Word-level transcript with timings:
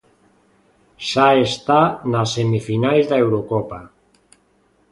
Xa 1.09 1.29
está 1.49 1.81
nas 2.11 2.29
semifinais 2.37 3.03
da 3.11 3.17
Eurocopa. 3.23 3.79